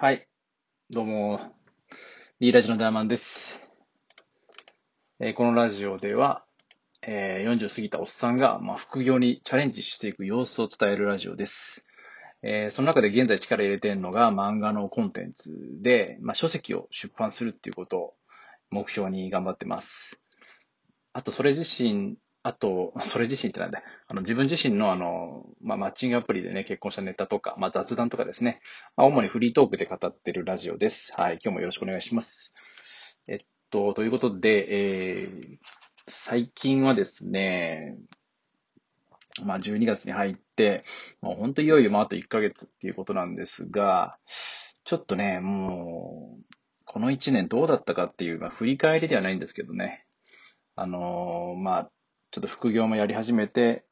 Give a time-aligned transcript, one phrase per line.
[0.00, 0.28] はい。
[0.90, 1.40] どうも、
[2.38, 3.58] D ラジのダーマンです。
[5.18, 6.44] えーこのラジオでは、
[7.02, 11.84] えー40過ぎたおっさんが、まあ、副業にチャレンジしていく様子を伝えるラジオです。
[12.44, 18.14] えーその中で現在力入れてるのが漫画のコンテンツで、まあ、書籍を出版するっていうことを
[18.70, 20.20] 目標に頑張ってます。
[21.12, 22.18] あと、それ自身、
[22.48, 23.82] あと、それ自身ってなんだ？
[24.06, 28.62] あの、自分自身のあの、まあ、マッチングアプリでね、結婚したネタとか、まあ、雑談とかですね。
[28.96, 31.12] まあ、主にフリートークで語ってるラジオです。
[31.14, 31.38] はい。
[31.44, 32.54] 今日もよろしくお願いします。
[33.28, 35.58] えっと、ということで、えー、
[36.06, 37.98] 最近はですね、
[39.44, 40.84] まあ、12月に入って、
[41.20, 44.16] もう本当いよいよもうあと1ヶ月っていうことなんですが、
[44.84, 46.44] ちょっとね、もう、
[46.86, 50.06] この1年どうだったかっていう、まあ、振り返りではないんですけどね、
[50.76, 51.90] あのーまあ、
[52.30, 53.84] ちょっと副業もやり始めて、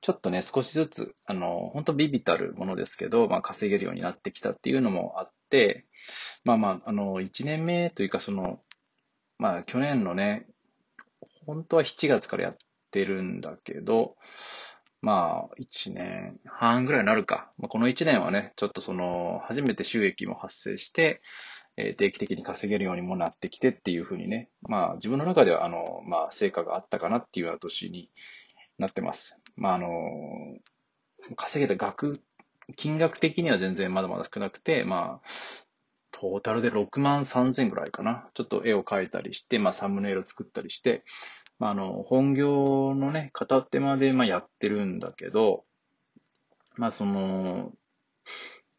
[0.00, 5.86] ちょっとね、少しずつ、あの、本当ビビたるものですけど、まあ、稼げるようになってきたっていうのもあって、
[6.44, 8.60] まあまあ、あの、1年目というか、その、
[9.38, 10.46] まあ、去年のね、
[11.46, 12.56] 本当は7月からやっ
[12.90, 14.16] てるんだけど、
[15.00, 17.52] まあ、1年半ぐらいになるか。
[17.58, 21.20] まあ、この1年はね、ちょっとその、初めて収益も発生して、
[21.76, 28.10] え定期的に稼げるようにもなってきてっていうふうにね、まあ、自分の中では、あの、まあ、成果があったかなっていうような年に
[28.78, 29.38] なってます。
[29.56, 29.88] まあ、あの、
[31.36, 32.20] 稼げた額、
[32.76, 35.28] 金額的には全然まだまだ少なくて、まあ、
[36.10, 38.28] トータルで6万3000ぐらいかな。
[38.34, 41.04] ちょっと絵を描いたりして、まあ、サムネイル作ったりして、
[41.58, 45.64] まあ、あの、本業のね、片手間で、まあ、やってるんだけど、
[46.76, 47.72] まあ、その、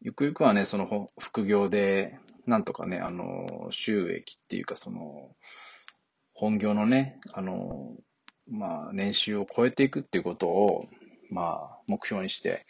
[0.00, 5.34] ゆくゆくはね、その副業で、なんとかね、あの、収益っていうか、その、
[6.34, 7.96] 本業のね、あの、
[8.50, 10.86] まあ、年収を超えていくっていうことを、
[11.30, 12.66] まあ、目標にして、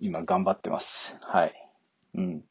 [0.00, 1.16] 今頑張ってます。
[1.20, 1.70] はい。
[2.14, 2.44] うん。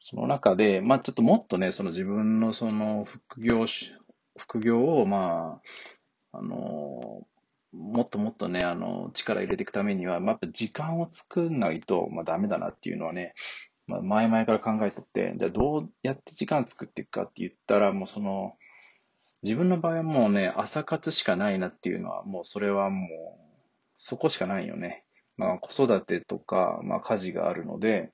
[0.00, 3.92] その中で、まあ、ちょっともっとね、その自分のその副業し、
[4.38, 5.60] 副業を、ま
[6.32, 7.26] あ、あの、
[7.72, 13.34] もっともっとね、あの、力入れていくためには、まあ、やっぱ時間を作んないと、まあ、ダメだなっていうのはね、
[13.88, 18.54] まあ、前々から考えてて、じゃあどうやって時間作っていくかって言ったら、もうその、
[19.42, 23.48] 自分の場合はもうね、朝活しかないなっていうのは、もうそれはもう、
[23.96, 25.04] そこしかないよね。
[25.36, 28.12] まあ、子育てとか、まあ、家事があるので、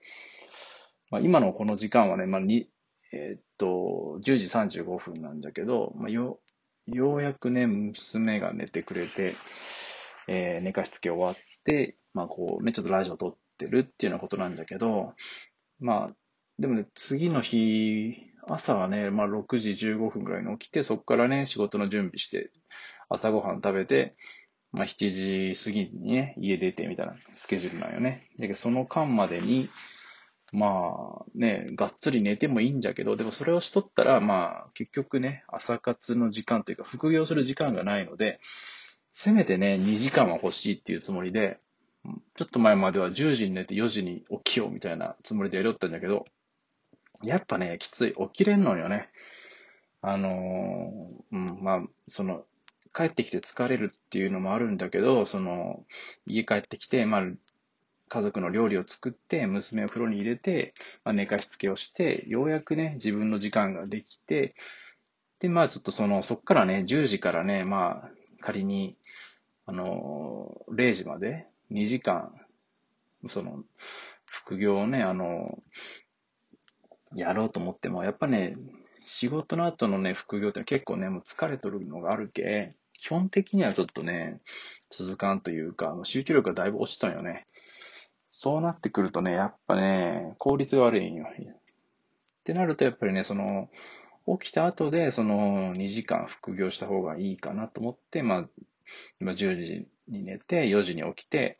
[1.11, 2.69] まあ、今のこの時間はね、まあ、に、
[3.13, 4.37] えーっと、10
[4.69, 6.39] 時35分なんだけど、まあ、よ、
[6.87, 9.34] ようやくね、娘が寝てくれて、
[10.29, 15.15] えー寝かしつけ終わって、まあ、こうね、ちょっとラジオ撮ってるっていうようなことなんだけど、
[15.84, 16.15] まあ、
[16.59, 18.17] でもね、次の日、
[18.49, 22.50] 朝はね、まあ、6時15分ぐらいに起きて、そこからね、仕事の準備して、
[23.11, 24.17] 朝ごはん食べて、
[24.72, 28.31] まあ、7時過ぎにね、家出てみたいなスケジュールなんよね。
[28.39, 29.69] だけど、その間までに、
[30.55, 38.41] まあね、がっつり寝てもいいんだけど、でもそれをしとったら、まあ結局ね、朝活の時間というか、副業する時間がないので、
[39.12, 41.59] せめてね、2時間は欲しいっていうつもりで、
[42.37, 46.26] ちょっと前までは10時に寝て4時に起きようみたいなつもりでやりよったんだけど、
[47.22, 48.15] やっぱね、きつい。
[48.15, 49.09] 起きれんのよね。
[50.03, 52.44] あのーうん、まあ、その、
[52.92, 55.84] 帰ってきて疲れるっていうのもあるんだけど、その、
[56.26, 57.22] 家帰ってきて、まあ、
[58.09, 64.54] 家族の料理を作って、娘を風呂に入れて、まあ、寝かしつけをして、ようやくね、自分の時間ができて、
[65.41, 68.10] で、まあちょっとその、そっからね、10時からね、まあ、
[68.41, 68.97] 仮に、
[69.66, 72.33] あの、0時まで2時間、
[73.29, 73.65] その、
[74.25, 75.59] 副業をね、あの、
[77.15, 78.57] やろうと思っても、やっぱね、
[79.05, 84.41] 仕事の後のね、副業って結構ね、もう疲れとるのがあるけ、基本的にはちょっとね、
[84.89, 87.47] 続かんというか、もう集中力がだいぶ落ちたんよね。
[88.31, 91.27] そうなってくるとね、やっぱね、効率が悪いんよ。
[91.29, 91.57] っ
[92.45, 93.69] てなると、やっぱりね、その、
[94.39, 98.49] 起きた後で、その、2時間副業した方がいいかなと思って、まあ、
[99.21, 101.59] 今10時に寝て、4時に起きて、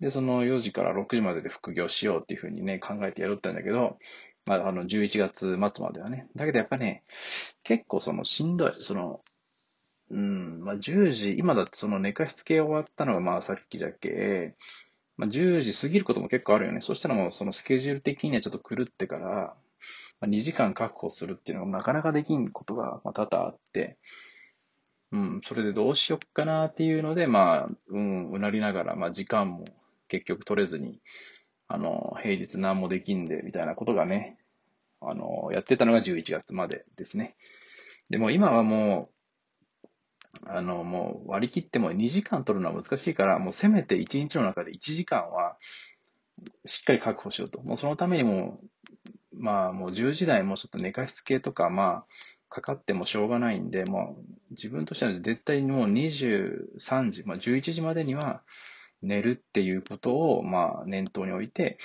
[0.00, 3.98] で、その4時から6時までで副業しようっていうふうにね、考えてやろうったんだけど、
[4.46, 6.26] まあ、あの、11月末まではね。
[6.34, 7.04] だけどやっぱね、
[7.62, 9.20] 結構その、しんどい、その、
[10.10, 14.54] うん、まあ、10時、今だってその寝かしつけ終わったのが、まあ、さっきだけ、
[15.16, 16.80] まあ、10時過ぎることも結構あるよね。
[16.80, 19.54] そしたらもうそのスケジュール的にはちょっと狂ってから、
[20.20, 23.98] まあ、2時間確保するっていうのがなかなかできんことが多々あって、
[25.12, 29.64] うん、それでどうしよっかなっていうので、まあ、うん、うなりながら、まあ時間も
[30.08, 31.00] 結局取れずに、
[31.68, 34.38] あの、平日何もできんで、みたいなことがね、
[35.00, 37.36] あの、やってたのが11月までですね。
[38.08, 39.12] でも今はもう、
[40.46, 45.56] あの、もう割り切っても2時間取るのは難しいから、もうせめて1日の中で1時間は
[46.64, 47.60] しっかり確保しようと。
[47.62, 48.60] もうそのためにも、
[49.34, 52.06] まあもう10時台もちょっと寝かしつけとか、まあ、
[52.52, 58.42] かかってもしょうがないんで、もう自分としては絶対にもう23時、まあ11時までには
[59.00, 61.78] 寝るっていうことを、まあ念頭に置いて、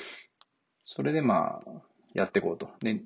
[0.84, 1.72] それでまあ、
[2.14, 2.70] やっていこうと。
[2.82, 3.02] で、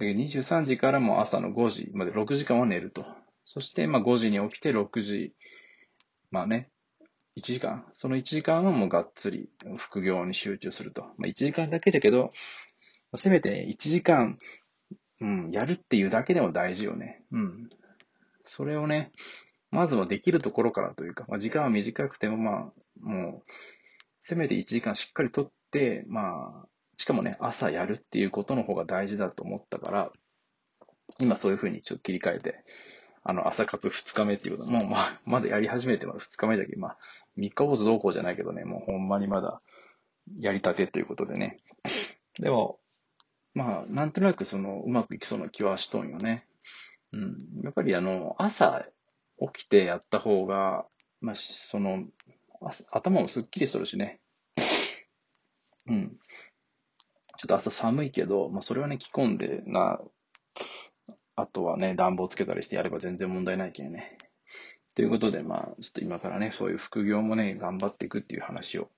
[0.00, 3.06] 23時からも朝の5時まで6時間は寝ると。
[3.44, 5.34] そして、まあ5時に起きて6時、
[6.32, 6.70] まあね、
[7.38, 7.86] 1時間。
[7.92, 11.02] その1時間はもうがっつり副業に集中すると。
[11.16, 12.32] まあ1時間だけだけど、
[13.14, 14.36] せめて1時間、
[15.20, 17.22] うん、やるっていうだけでも大事よね。
[17.32, 17.68] うん。
[18.44, 19.12] それをね、
[19.70, 23.52] まずはできるところからというか、まあ時間は短くてもまあ、もう、
[24.22, 30.12] せめて1時間しっかりとって、まあ、しかもね、朝やるっていうことの方が大事だと思ったから、
[31.18, 32.64] 今そういうふうにちょっと切り替えて、
[33.22, 36.98] あの、朝活2日目っていうこと、もうまあ、まだやり始めてまだ2日目じゃけまあ、
[37.38, 39.60] 3日坊主どうこうじゃないけどね、もうほんまにまだ
[40.38, 41.58] やりたてということでね。
[42.40, 42.78] でも、
[43.56, 46.46] まあ、なんとなくその、うまくいきそうな気はしとんよね。
[47.12, 47.38] うん。
[47.64, 48.84] やっぱりあの、朝
[49.54, 50.84] 起きてやった方が、
[51.22, 52.04] まあ、その、
[52.90, 54.20] 頭もすっきりするしね。
[55.88, 56.18] うん。
[57.38, 60.02] ちょっと朝寒いけど、まあ、それはね、着込んでな、
[61.34, 64.18] あとはね、暖房つけたりしてやれば全然問題ないけんね。
[64.94, 68.90] ということで、まあ、ちょっと今からね、そういう副業もね、頑張っていくっていう話を、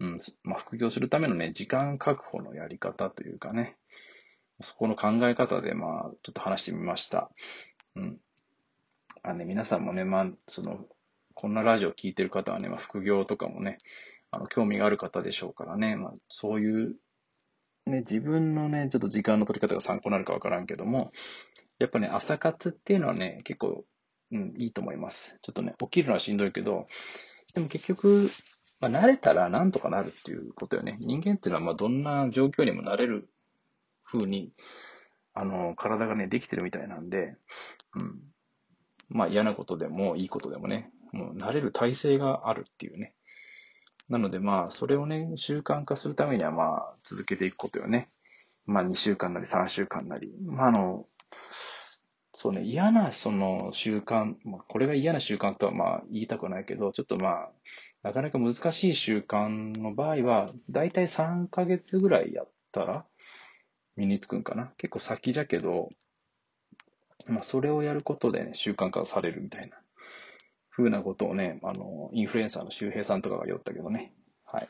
[0.00, 3.76] うん、まあ、副業するためのね、時間確保のやり方というかね、
[4.62, 7.30] そこの考え方で、まあ、ちょっと話してみました。
[7.94, 8.18] うん。
[9.22, 10.86] あね、皆さんもね、まあ、その、
[11.34, 13.78] こんなラジオ聞いてる方はね、まあ、副業とかもね、
[14.30, 16.96] あの、興味がある方でしょうからね、まあ、そういう
[17.86, 21.12] ね、自分のね、ちょっと時間の取り方が参考になるかわからんけども、
[21.78, 23.84] やっぱね、朝活っていうのはね、結構、
[24.32, 25.38] うん、いいと思います。
[25.42, 26.88] ちょっとね、起きるのはしんどいけど、
[27.54, 28.30] でも結局、
[28.80, 30.98] まあ、慣れたらなんとかなるっていうことよね。
[31.00, 33.28] 人間っていうのは、まあ、どんな状況にもなれる
[34.04, 34.52] 風に、
[35.34, 37.36] あの、体がね、できてるみたいなんで、
[37.94, 38.20] うん。
[39.08, 43.14] まあ、嫌なことでもいいことでもね、もう慣れる体制があるっていうね。
[44.08, 48.08] なのでまあ、それをね、習慣化するためにはまあ、続けていくことよね。
[48.66, 50.32] まあ、2週間なり3週間なり。
[50.44, 51.06] まあ、あの、
[52.38, 57.50] そうね、嫌なその習慣、まあ、これが嫌な習慣とはまあ言いたくないけど、ちょっとまあ、
[58.02, 59.48] なかなか難しい習慣
[59.78, 63.06] の場合は、だいたい3ヶ月ぐらいやったら
[63.96, 64.70] 身につくんかな。
[64.76, 65.88] 結構先じゃけど、
[67.26, 69.78] まあ、それをやることで、ね、習慣化されるみたいな。
[70.68, 74.12] ふうなことをね、あの、インフルエンサーの周平さんとかが言ったけどね。
[74.44, 74.68] はい。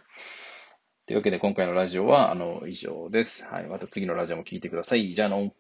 [1.07, 3.45] というわけで今回のラジオは、あの、以上です。
[3.45, 3.67] はい。
[3.67, 5.15] また次のラジオも聞いてください。
[5.15, 5.53] じゃあの。